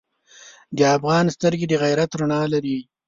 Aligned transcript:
د 0.77 0.79
افغان 0.97 1.25
سترګې 1.35 1.65
د 1.69 1.73
غیرت 1.83 2.11
رڼا 2.19 2.41
لري. 2.53 2.77